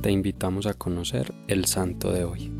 [0.00, 2.52] te invitamos a conocer el santo de hoy.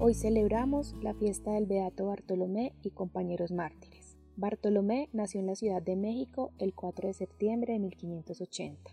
[0.00, 4.16] Hoy celebramos la fiesta del Beato Bartolomé y compañeros mártires.
[4.36, 8.90] Bartolomé nació en la Ciudad de México el 4 de septiembre de 1580,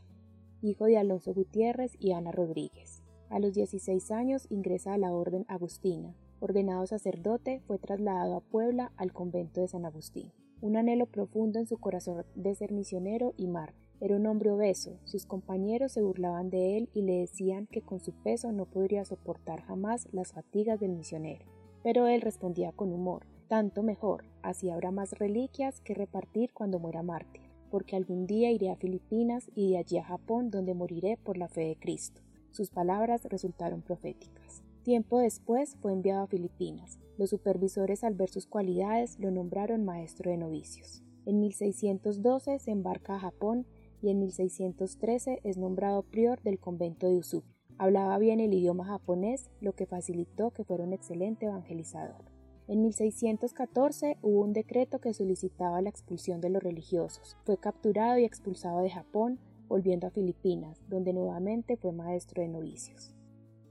[0.61, 3.01] hijo de Alonso Gutiérrez y Ana Rodríguez.
[3.31, 6.13] A los 16 años ingresa a la Orden Agustina.
[6.39, 10.31] Ordenado sacerdote, fue trasladado a Puebla al convento de San Agustín.
[10.61, 14.97] Un anhelo profundo en su corazón de ser misionero y mártir era un hombre obeso,
[15.05, 19.05] sus compañeros se burlaban de él y le decían que con su peso no podría
[19.05, 21.45] soportar jamás las fatigas del misionero.
[21.83, 27.03] Pero él respondía con humor, tanto mejor, así habrá más reliquias que repartir cuando muera
[27.03, 31.37] mártir, porque algún día iré a Filipinas y de allí a Japón donde moriré por
[31.37, 32.21] la fe de Cristo.
[32.49, 34.63] Sus palabras resultaron proféticas.
[34.81, 36.97] Tiempo después fue enviado a Filipinas.
[37.19, 41.03] Los supervisores al ver sus cualidades lo nombraron maestro de novicios.
[41.27, 43.67] En 1612 se embarca a Japón
[44.01, 47.43] y en 1613 es nombrado prior del convento de Usup.
[47.77, 52.25] Hablaba bien el idioma japonés, lo que facilitó que fuera un excelente evangelizador.
[52.67, 57.37] En 1614 hubo un decreto que solicitaba la expulsión de los religiosos.
[57.43, 63.15] Fue capturado y expulsado de Japón, volviendo a Filipinas, donde nuevamente fue maestro de novicios.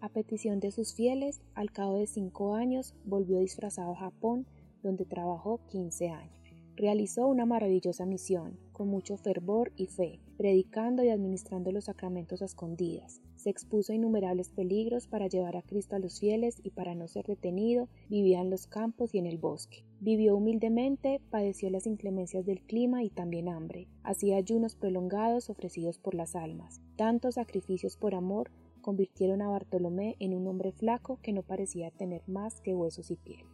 [0.00, 4.46] A petición de sus fieles, al cabo de cinco años volvió disfrazado a Japón,
[4.82, 6.39] donde trabajó 15 años
[6.80, 12.46] realizó una maravillosa misión, con mucho fervor y fe, predicando y administrando los sacramentos a
[12.46, 13.20] escondidas.
[13.36, 17.06] Se expuso a innumerables peligros para llevar a Cristo a los fieles y para no
[17.06, 19.84] ser detenido, vivía en los campos y en el bosque.
[20.00, 23.86] Vivió humildemente, padeció las inclemencias del clima y también hambre.
[24.02, 26.80] Hacía ayunos prolongados ofrecidos por las almas.
[26.96, 32.22] Tantos sacrificios por amor convirtieron a Bartolomé en un hombre flaco que no parecía tener
[32.26, 33.44] más que huesos y piel.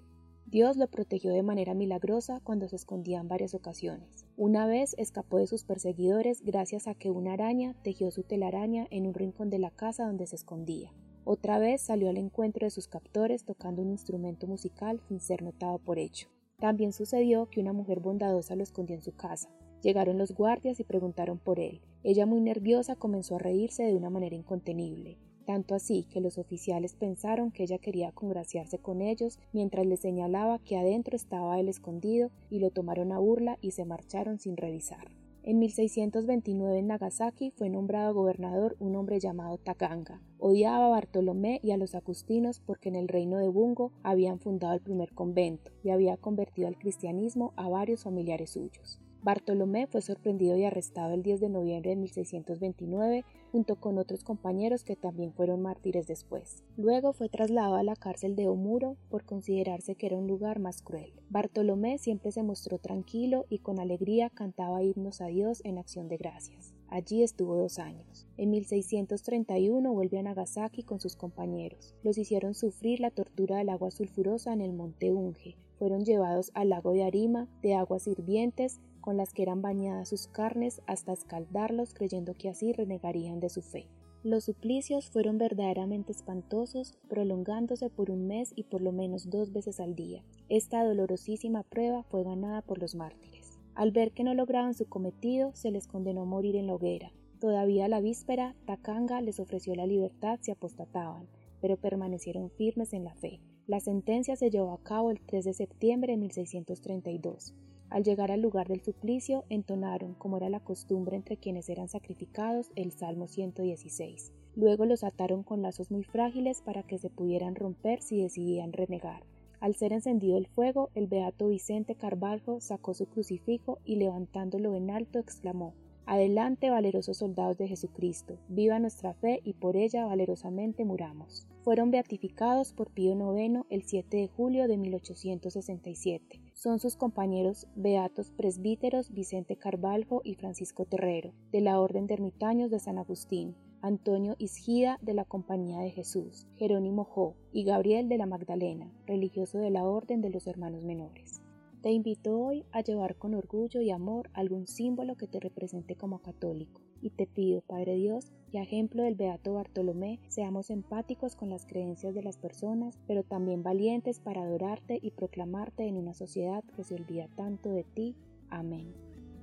[0.48, 4.26] Dios lo protegió de manera milagrosa cuando se escondía en varias ocasiones.
[4.36, 9.08] Una vez escapó de sus perseguidores gracias a que una araña tejió su telaraña en
[9.08, 10.94] un rincón de la casa donde se escondía.
[11.24, 15.78] Otra vez salió al encuentro de sus captores tocando un instrumento musical sin ser notado
[15.78, 16.28] por hecho.
[16.60, 19.50] También sucedió que una mujer bondadosa lo escondió en su casa.
[19.82, 21.80] Llegaron los guardias y preguntaron por él.
[22.04, 26.94] Ella muy nerviosa comenzó a reírse de una manera incontenible tanto así que los oficiales
[26.94, 32.30] pensaron que ella quería congraciarse con ellos mientras le señalaba que adentro estaba él escondido
[32.50, 35.08] y lo tomaron a burla y se marcharon sin revisar.
[35.44, 40.20] En 1629 en Nagasaki fue nombrado gobernador un hombre llamado Takanga.
[40.38, 44.74] Odiaba a Bartolomé y a los agustinos porque en el reino de Bungo habían fundado
[44.74, 49.00] el primer convento y había convertido al cristianismo a varios familiares suyos.
[49.26, 54.84] Bartolomé fue sorprendido y arrestado el 10 de noviembre de 1629 junto con otros compañeros
[54.84, 56.62] que también fueron mártires después.
[56.76, 60.80] Luego fue trasladado a la cárcel de Omuro por considerarse que era un lugar más
[60.80, 61.12] cruel.
[61.28, 66.18] Bartolomé siempre se mostró tranquilo y con alegría cantaba himnos a Dios en acción de
[66.18, 66.72] gracias.
[66.86, 68.28] Allí estuvo dos años.
[68.36, 71.96] En 1631 vuelve a Nagasaki con sus compañeros.
[72.04, 75.56] Los hicieron sufrir la tortura del agua sulfurosa en el monte Unge.
[75.78, 80.26] Fueron llevados al lago de Arima, de aguas hirvientes, con las que eran bañadas sus
[80.26, 83.88] carnes hasta escaldarlos creyendo que así renegarían de su fe.
[84.24, 89.78] Los suplicios fueron verdaderamente espantosos, prolongándose por un mes y por lo menos dos veces
[89.78, 90.24] al día.
[90.48, 93.60] Esta dolorosísima prueba fue ganada por los mártires.
[93.76, 97.12] Al ver que no lograban su cometido, se les condenó a morir en la hoguera.
[97.38, 101.28] Todavía la víspera, Takanga les ofreció la libertad si apostataban,
[101.60, 103.38] pero permanecieron firmes en la fe.
[103.66, 107.52] La sentencia se llevó a cabo el 3 de septiembre de 1632.
[107.90, 112.70] Al llegar al lugar del suplicio, entonaron, como era la costumbre entre quienes eran sacrificados,
[112.76, 114.32] el Salmo 116.
[114.54, 119.24] Luego los ataron con lazos muy frágiles para que se pudieran romper si decidían renegar.
[119.58, 124.90] Al ser encendido el fuego, el beato Vicente Carvalho sacó su crucifijo y levantándolo en
[124.90, 125.74] alto exclamó
[126.08, 131.48] Adelante, valerosos soldados de Jesucristo, viva nuestra fe y por ella valerosamente muramos.
[131.62, 136.40] Fueron beatificados por Pío IX el 7 de julio de 1867.
[136.52, 142.70] Son sus compañeros beatos presbíteros Vicente Carvalho y Francisco Terrero, de la Orden de Ermitaños
[142.70, 148.18] de San Agustín, Antonio Isgida de la Compañía de Jesús, Jerónimo Jo y Gabriel de
[148.18, 151.42] la Magdalena, religioso de la Orden de los Hermanos Menores.
[151.82, 156.20] Te invito hoy a llevar con orgullo y amor algún símbolo que te represente como
[156.20, 156.80] católico.
[157.00, 161.66] Y te pido, Padre Dios, que a ejemplo del Beato Bartolomé, seamos empáticos con las
[161.66, 166.82] creencias de las personas, pero también valientes para adorarte y proclamarte en una sociedad que
[166.82, 168.16] se olvida tanto de ti.
[168.48, 168.92] Amén.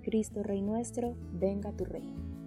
[0.01, 2.43] Cristo Rey nuestro, venga tu reino.